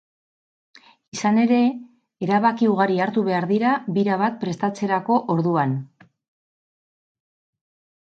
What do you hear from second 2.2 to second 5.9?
erabakiugari hartu behar dira bira bat prestatzerako orduan.